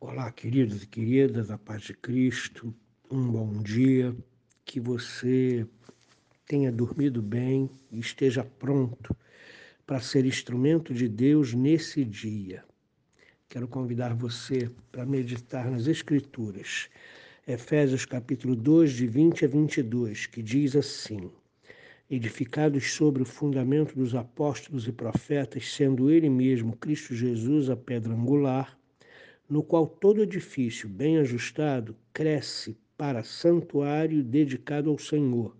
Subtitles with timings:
[0.00, 2.72] Olá, queridos e queridas, a paz de Cristo,
[3.10, 4.14] um bom dia,
[4.64, 5.66] que você
[6.46, 9.14] tenha dormido bem e esteja pronto
[9.84, 12.64] para ser instrumento de Deus nesse dia.
[13.48, 16.88] Quero convidar você para meditar nas Escrituras,
[17.44, 21.28] Efésios capítulo 2, de 20 a 22, que diz assim:
[22.08, 28.14] Edificados sobre o fundamento dos apóstolos e profetas, sendo Ele mesmo, Cristo Jesus, a pedra
[28.14, 28.77] angular,
[29.48, 35.56] no qual todo edifício bem ajustado cresce para santuário dedicado ao Senhor,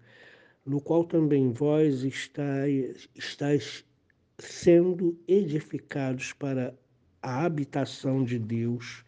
[0.66, 3.84] no qual também vós estáis, estáis
[4.38, 6.74] sendo edificados para
[7.22, 9.04] a habitação de Deus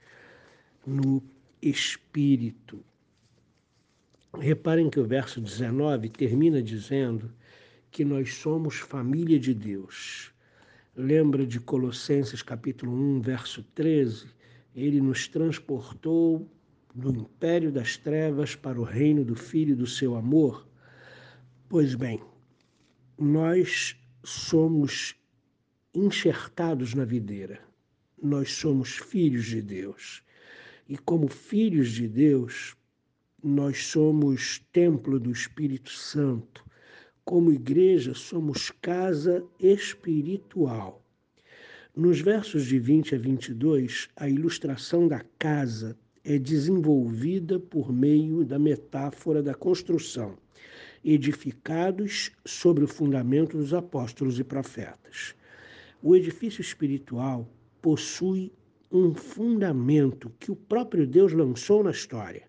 [0.86, 1.22] no
[1.60, 2.82] Espírito.
[4.38, 7.30] Reparem que o verso 19 termina dizendo
[7.90, 10.32] que nós somos família de Deus.
[10.96, 14.39] Lembra de Colossenses capítulo 1, verso 13?
[14.74, 16.48] Ele nos transportou
[16.94, 20.66] do império das trevas para o reino do Filho do seu amor?
[21.68, 22.20] Pois bem,
[23.18, 25.14] nós somos
[25.94, 27.60] enxertados na videira,
[28.20, 30.22] nós somos filhos de Deus.
[30.88, 32.76] E como filhos de Deus,
[33.42, 36.64] nós somos templo do Espírito Santo.
[37.24, 41.04] Como igreja, somos casa espiritual.
[41.96, 48.60] Nos versos de 20 a 22, a ilustração da casa é desenvolvida por meio da
[48.60, 50.38] metáfora da construção,
[51.04, 55.34] edificados sobre o fundamento dos apóstolos e profetas.
[56.00, 57.52] O edifício espiritual
[57.82, 58.52] possui
[58.92, 62.48] um fundamento que o próprio Deus lançou na história.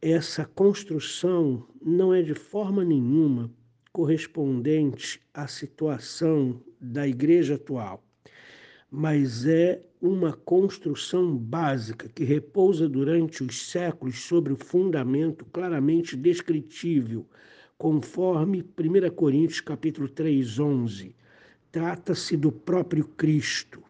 [0.00, 3.48] Essa construção não é de forma nenhuma
[3.92, 8.02] correspondente à situação da igreja atual
[8.94, 17.26] mas é uma construção básica que repousa durante os séculos sobre o fundamento claramente descritível,
[17.78, 21.16] conforme 1 Coríntios capítulo 3, 11.
[21.70, 23.82] Trata-se do próprio Cristo.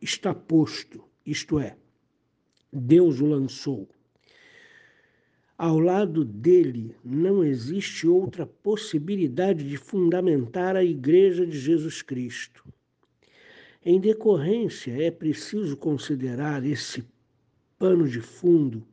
[0.00, 1.76] Está posto, isto é,
[2.72, 3.88] Deus o lançou.
[5.58, 12.71] Ao lado dele não existe outra possibilidade de fundamentar a Igreja de Jesus Cristo.
[13.84, 17.04] Em decorrência, é preciso considerar esse
[17.76, 18.86] pano de fundo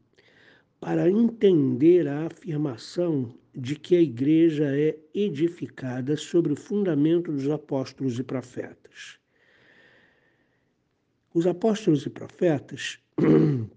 [0.79, 8.17] para entender a afirmação de que a igreja é edificada sobre o fundamento dos apóstolos
[8.17, 9.19] e profetas.
[11.33, 12.97] Os apóstolos e profetas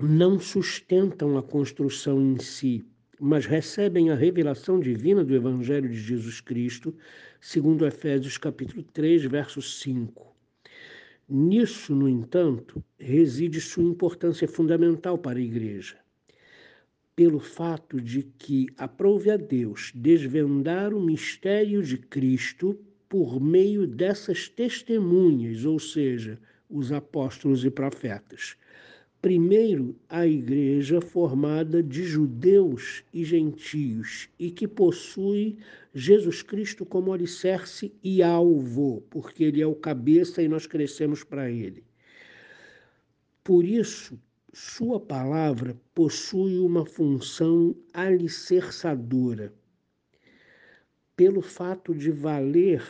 [0.00, 2.84] não sustentam a construção em si,
[3.24, 6.92] mas recebem a revelação divina do Evangelho de Jesus Cristo,
[7.40, 10.34] segundo Efésios capítulo 3, verso 5.
[11.28, 15.98] Nisso, no entanto, reside sua importância fundamental para a Igreja,
[17.14, 22.76] pelo fato de que aprove a Deus desvendar o mistério de Cristo
[23.08, 28.56] por meio dessas testemunhas, ou seja, os apóstolos e profetas
[29.22, 35.58] Primeiro, a igreja formada de judeus e gentios e que possui
[35.94, 41.48] Jesus Cristo como alicerce e alvo, porque ele é o cabeça e nós crescemos para
[41.48, 41.84] ele.
[43.44, 44.20] Por isso,
[44.52, 49.54] sua palavra possui uma função alicerçadora.
[51.14, 52.82] Pelo fato de valer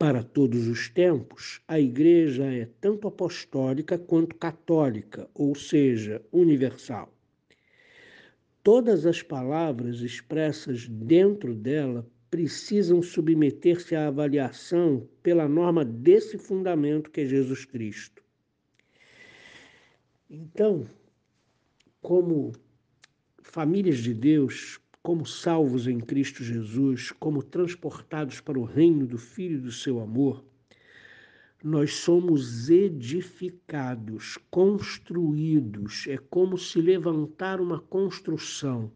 [0.00, 7.14] para todos os tempos, a Igreja é tanto apostólica quanto católica, ou seja, universal.
[8.62, 17.20] Todas as palavras expressas dentro dela precisam submeter-se à avaliação pela norma desse fundamento que
[17.20, 18.22] é Jesus Cristo.
[20.30, 20.88] Então,
[22.00, 22.52] como
[23.42, 29.60] famílias de Deus, como salvos em Cristo Jesus, como transportados para o reino do Filho
[29.60, 30.44] do seu amor,
[31.62, 38.90] nós somos edificados, construídos, é como se levantar uma construção.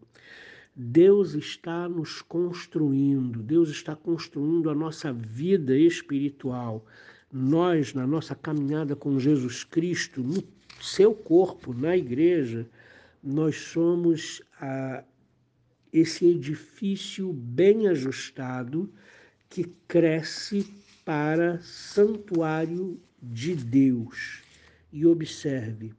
[0.75, 6.85] Deus está nos construindo, Deus está construindo a nossa vida espiritual.
[7.33, 10.43] Nós, na nossa caminhada com Jesus Cristo, no
[10.81, 12.67] seu corpo, na igreja,
[13.23, 15.05] nós somos a,
[15.95, 18.93] esse edifício bem ajustado
[19.49, 20.67] que cresce
[21.05, 24.43] para santuário de Deus.
[24.93, 25.93] E observe,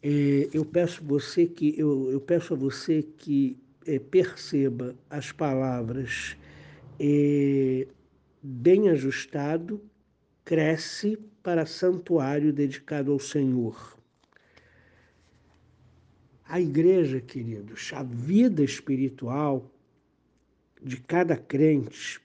[0.00, 6.36] é, eu peço você que eu, eu peço a você que é, perceba as palavras
[7.00, 7.88] é,
[8.40, 9.82] bem ajustado
[10.44, 13.98] cresce para santuário dedicado ao Senhor.
[16.54, 19.68] A igreja, queridos, a vida espiritual
[20.80, 22.20] de cada crente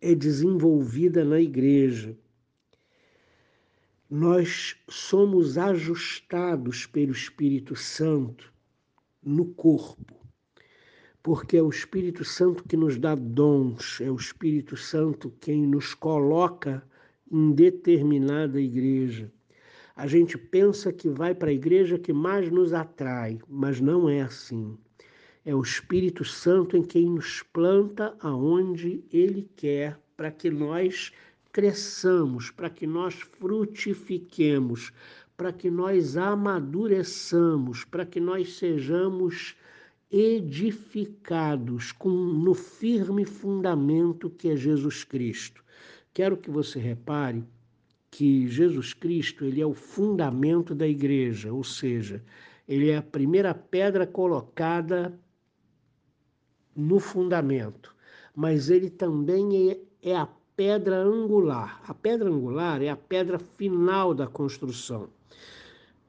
[0.00, 2.16] é desenvolvida na igreja.
[4.08, 8.54] Nós somos ajustados pelo Espírito Santo
[9.20, 10.14] no corpo,
[11.20, 15.92] porque é o Espírito Santo que nos dá dons, é o Espírito Santo quem nos
[15.92, 16.88] coloca
[17.28, 19.28] em determinada igreja.
[20.00, 24.22] A gente pensa que vai para a igreja que mais nos atrai, mas não é
[24.22, 24.78] assim.
[25.44, 31.12] É o Espírito Santo em quem nos planta aonde Ele quer, para que nós
[31.52, 34.90] cresçamos, para que nós frutifiquemos,
[35.36, 39.54] para que nós amadureçamos, para que nós sejamos
[40.10, 45.62] edificados com, no firme fundamento que é Jesus Cristo.
[46.14, 47.44] Quero que você repare
[48.10, 52.22] que Jesus Cristo ele é o fundamento da igreja, ou seja,
[52.66, 55.18] ele é a primeira pedra colocada
[56.74, 57.94] no fundamento,
[58.34, 61.82] mas ele também é, é a pedra angular.
[61.86, 65.08] A pedra angular é a pedra final da construção.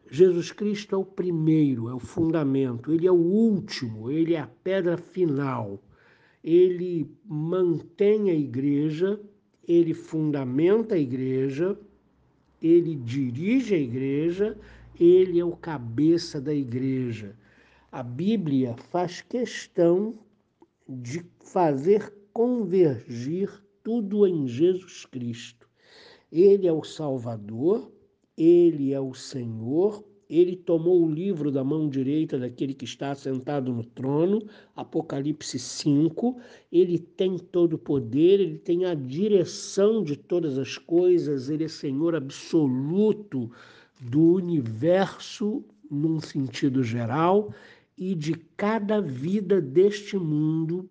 [0.09, 4.47] Jesus Cristo é o primeiro, é o fundamento, ele é o último, ele é a
[4.47, 5.81] pedra final.
[6.43, 9.19] Ele mantém a igreja,
[9.65, 11.79] ele fundamenta a igreja,
[12.61, 14.57] ele dirige a igreja,
[14.99, 17.35] ele é o cabeça da igreja.
[17.91, 20.13] A Bíblia faz questão
[20.87, 23.51] de fazer convergir
[23.83, 25.67] tudo em Jesus Cristo.
[26.31, 27.91] Ele é o Salvador,
[28.37, 33.73] ele é o Senhor, ele tomou o livro da mão direita daquele que está sentado
[33.73, 34.41] no trono,
[34.73, 36.39] Apocalipse 5.
[36.71, 41.67] Ele tem todo o poder, ele tem a direção de todas as coisas, ele é
[41.67, 43.51] Senhor absoluto
[43.99, 47.53] do universo num sentido geral
[47.97, 50.89] e de cada vida deste mundo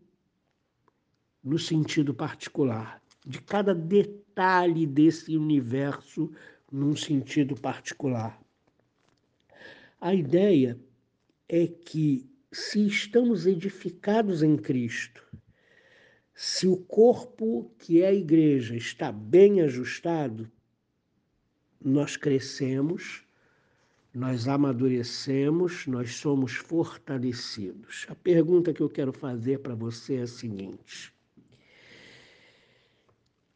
[1.42, 6.30] no sentido particular, de cada detalhe desse universo
[6.70, 8.38] num sentido particular.
[10.00, 10.78] A ideia
[11.48, 15.24] é que se estamos edificados em Cristo,
[16.34, 20.50] se o corpo que é a igreja está bem ajustado,
[21.82, 23.24] nós crescemos
[24.12, 28.06] nós amadurecemos, nós somos fortalecidos.
[28.08, 31.14] A pergunta que eu quero fazer para você é a seguinte: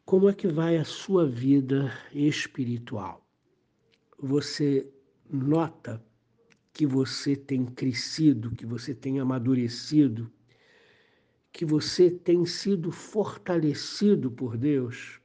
[0.05, 3.25] Como é que vai a sua vida espiritual?
[4.17, 4.89] Você
[5.29, 6.01] nota
[6.75, 10.29] que você tem crescido, que você tem amadurecido,
[11.51, 15.19] que você tem sido fortalecido por Deus?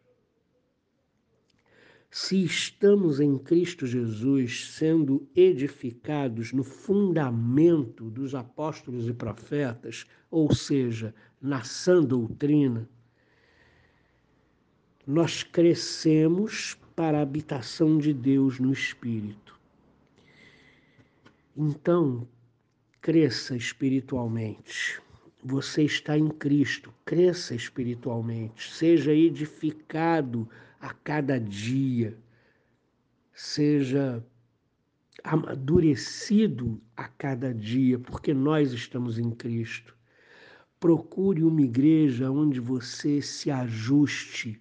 [2.11, 11.15] se estamos em Cristo Jesus sendo edificados no fundamento dos apóstolos e profetas, ou seja,
[11.41, 12.89] na sã doutrina,
[15.07, 19.60] nós crescemos para a habitação de Deus no Espírito.
[21.57, 22.29] Então,
[23.01, 25.01] cresça espiritualmente.
[25.43, 30.49] Você está em Cristo, cresça espiritualmente, seja edificado
[30.79, 32.17] a cada dia,
[33.33, 34.25] seja
[35.25, 39.97] amadurecido a cada dia, porque nós estamos em Cristo.
[40.79, 44.61] Procure uma igreja onde você se ajuste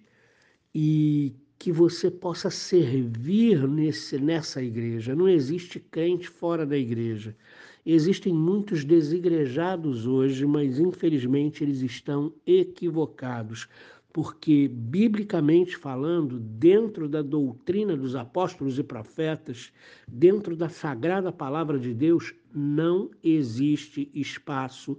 [0.74, 5.14] e que você possa servir nesse, nessa igreja.
[5.14, 7.36] Não existe crente fora da igreja.
[7.84, 13.68] Existem muitos desigrejados hoje, mas infelizmente eles estão equivocados
[14.10, 19.70] porque, biblicamente falando, dentro da doutrina dos apóstolos e profetas,
[20.08, 24.98] dentro da sagrada palavra de Deus, não existe espaço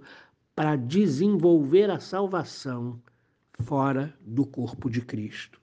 [0.54, 3.02] para desenvolver a salvação
[3.58, 5.61] fora do corpo de Cristo.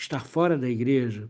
[0.00, 1.28] Estar fora da igreja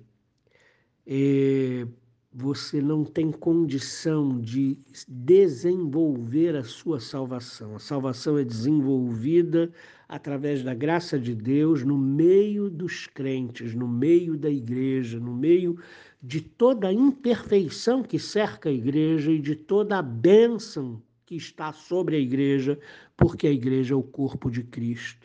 [1.05, 1.85] é
[2.33, 7.75] você não tem condição de desenvolver a sua salvação.
[7.75, 9.73] A salvação é desenvolvida
[10.09, 15.77] através da graça de Deus no meio dos crentes, no meio da igreja, no meio
[16.23, 21.73] de toda a imperfeição que cerca a igreja e de toda a bênção que está
[21.73, 22.79] sobre a igreja,
[23.17, 25.19] porque a igreja é o corpo de Cristo.